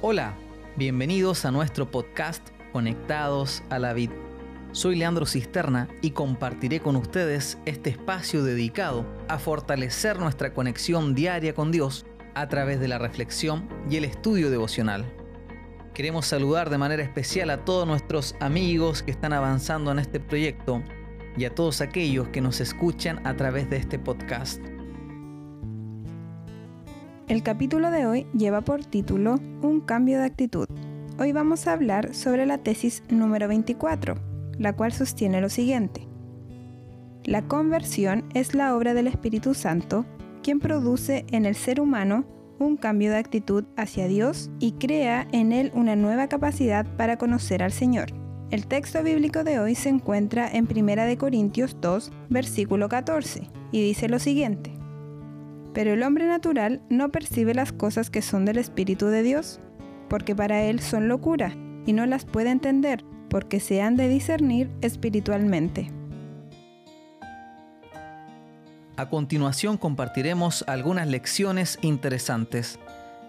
[0.00, 0.36] Hola,
[0.76, 4.10] bienvenidos a nuestro podcast Conectados a la Vid.
[4.70, 11.52] Soy Leandro Cisterna y compartiré con ustedes este espacio dedicado a fortalecer nuestra conexión diaria
[11.52, 12.06] con Dios
[12.36, 15.04] a través de la reflexión y el estudio devocional.
[15.94, 20.80] Queremos saludar de manera especial a todos nuestros amigos que están avanzando en este proyecto
[21.36, 24.62] y a todos aquellos que nos escuchan a través de este podcast.
[27.28, 30.66] El capítulo de hoy lleva por título Un cambio de actitud.
[31.18, 34.14] Hoy vamos a hablar sobre la tesis número 24,
[34.58, 36.08] la cual sostiene lo siguiente.
[37.24, 40.06] La conversión es la obra del Espíritu Santo,
[40.42, 42.24] quien produce en el ser humano
[42.58, 47.62] un cambio de actitud hacia Dios y crea en él una nueva capacidad para conocer
[47.62, 48.06] al Señor.
[48.50, 54.08] El texto bíblico de hoy se encuentra en 1 Corintios 2, versículo 14, y dice
[54.08, 54.77] lo siguiente.
[55.78, 59.60] Pero el hombre natural no percibe las cosas que son del Espíritu de Dios,
[60.08, 61.54] porque para él son locura,
[61.86, 65.92] y no las puede entender, porque se han de discernir espiritualmente.
[68.96, 72.80] A continuación compartiremos algunas lecciones interesantes.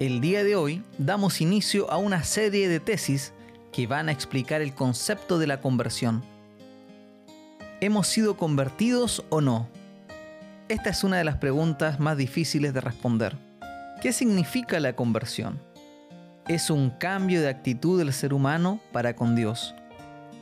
[0.00, 3.32] El día de hoy damos inicio a una serie de tesis
[3.70, 6.24] que van a explicar el concepto de la conversión.
[7.80, 9.68] ¿Hemos sido convertidos o no?
[10.72, 13.36] Esta es una de las preguntas más difíciles de responder.
[14.00, 15.60] ¿Qué significa la conversión?
[16.48, 19.74] Es un cambio de actitud del ser humano para con Dios.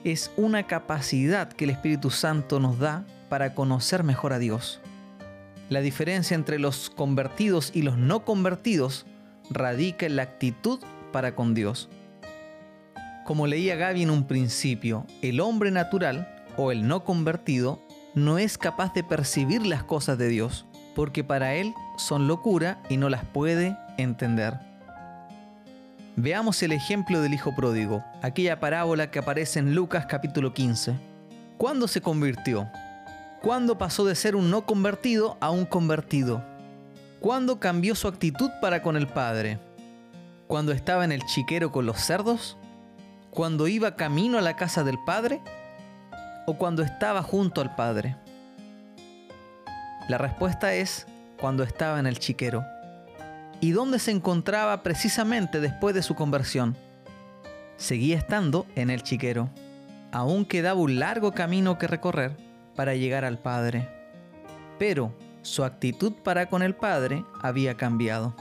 [0.04, 4.80] Es una capacidad que el Espíritu Santo nos da para conocer mejor a Dios.
[5.68, 9.06] La diferencia entre los convertidos y los no convertidos
[9.50, 10.78] radica en la actitud
[11.10, 11.88] para con Dios.
[13.26, 17.82] Como leía Gaby en un principio, el hombre natural o el no convertido
[18.14, 22.96] no es capaz de percibir las cosas de Dios, porque para él son locura y
[22.96, 24.58] no las puede entender.
[26.16, 30.94] Veamos el ejemplo del Hijo Pródigo, aquella parábola que aparece en Lucas capítulo 15.
[31.56, 32.68] ¿Cuándo se convirtió?
[33.42, 36.44] ¿Cuándo pasó de ser un no convertido a un convertido?
[37.20, 39.58] ¿Cuándo cambió su actitud para con el Padre?
[40.46, 42.56] ¿Cuando estaba en el chiquero con los cerdos?
[43.30, 45.40] ¿Cuando iba camino a la casa del Padre?
[46.50, 48.16] O cuando estaba junto al Padre?
[50.08, 51.06] La respuesta es
[51.38, 52.64] cuando estaba en el chiquero.
[53.60, 56.76] ¿Y dónde se encontraba precisamente después de su conversión?
[57.76, 59.48] Seguía estando en el chiquero.
[60.10, 62.36] Aún quedaba un largo camino que recorrer
[62.74, 63.88] para llegar al Padre.
[64.76, 68.34] Pero su actitud para con el Padre había cambiado.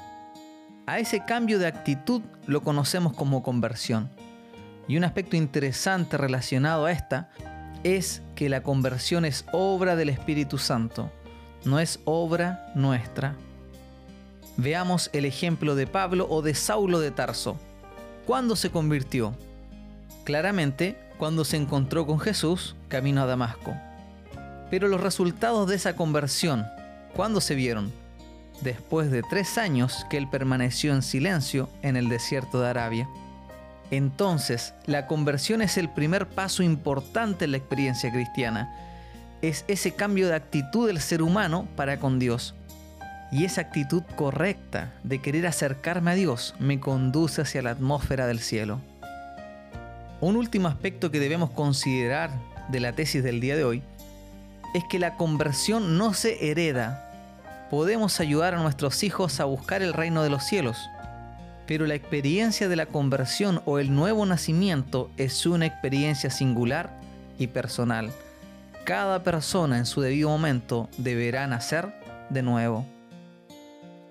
[0.87, 4.09] A ese cambio de actitud lo conocemos como conversión.
[4.87, 7.29] Y un aspecto interesante relacionado a esta
[7.83, 11.11] es que la conversión es obra del Espíritu Santo,
[11.65, 13.35] no es obra nuestra.
[14.57, 17.57] Veamos el ejemplo de Pablo o de Saulo de Tarso.
[18.25, 19.33] ¿Cuándo se convirtió?
[20.25, 23.75] Claramente, cuando se encontró con Jesús camino a Damasco.
[24.69, 26.65] Pero los resultados de esa conversión,
[27.15, 27.91] ¿cuándo se vieron?
[28.61, 33.09] Después de tres años que él permaneció en silencio en el desierto de Arabia.
[33.91, 38.71] Entonces, la conversión es el primer paso importante en la experiencia cristiana.
[39.41, 42.53] Es ese cambio de actitud del ser humano para con Dios.
[43.31, 48.39] Y esa actitud correcta de querer acercarme a Dios me conduce hacia la atmósfera del
[48.39, 48.79] cielo.
[50.21, 52.31] Un último aspecto que debemos considerar
[52.69, 53.83] de la tesis del día de hoy
[54.73, 57.05] es que la conversión no se hereda.
[57.71, 60.89] Podemos ayudar a nuestros hijos a buscar el reino de los cielos
[61.69, 66.99] pero la experiencia de la conversión o el nuevo nacimiento es una experiencia singular
[67.37, 68.11] y personal.
[68.85, 71.93] Cada persona en su debido momento deberá nacer
[72.31, 72.87] de nuevo.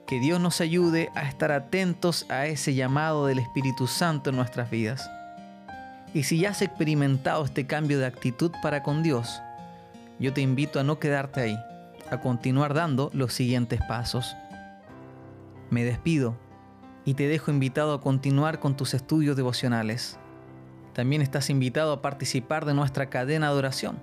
[0.06, 4.70] Que Dios nos ayude a estar atentos a ese llamado del Espíritu Santo en nuestras
[4.70, 5.10] vidas.
[6.14, 9.42] Y si ya has experimentado este cambio de actitud para con Dios,
[10.20, 11.58] yo te invito a no quedarte ahí,
[12.08, 14.36] a continuar dando los siguientes pasos.
[15.70, 16.36] Me despido
[17.08, 20.18] y te dejo invitado a continuar con tus estudios devocionales.
[20.92, 23.98] También estás invitado a participar de nuestra cadena de oración.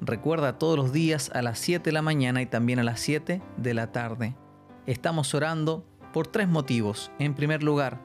[0.00, 3.42] Recuerda todos los días a las 7 de la mañana y también a las 7
[3.56, 4.36] de la tarde.
[4.86, 7.10] Estamos orando por tres motivos.
[7.18, 7.98] En primer lugar,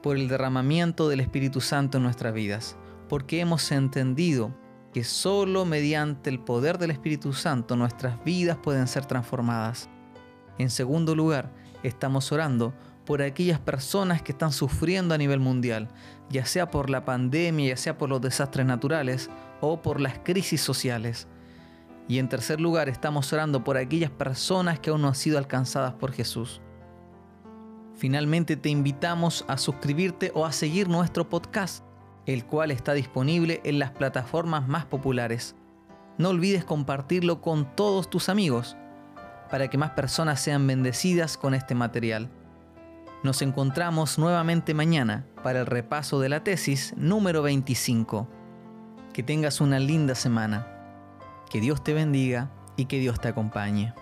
[0.00, 2.76] por el derramamiento del Espíritu Santo en nuestras vidas,
[3.08, 4.54] porque hemos entendido
[4.94, 9.90] que solo mediante el poder del Espíritu Santo nuestras vidas pueden ser transformadas.
[10.56, 11.50] En segundo lugar,
[11.82, 12.74] estamos orando
[13.08, 15.88] por aquellas personas que están sufriendo a nivel mundial,
[16.28, 19.30] ya sea por la pandemia, ya sea por los desastres naturales
[19.62, 21.26] o por las crisis sociales.
[22.06, 25.94] Y en tercer lugar, estamos orando por aquellas personas que aún no han sido alcanzadas
[25.94, 26.60] por Jesús.
[27.94, 31.86] Finalmente te invitamos a suscribirte o a seguir nuestro podcast,
[32.26, 35.56] el cual está disponible en las plataformas más populares.
[36.18, 38.76] No olvides compartirlo con todos tus amigos
[39.50, 42.28] para que más personas sean bendecidas con este material.
[43.24, 48.28] Nos encontramos nuevamente mañana para el repaso de la tesis número 25.
[49.12, 50.68] Que tengas una linda semana.
[51.50, 53.92] Que Dios te bendiga y que Dios te acompañe.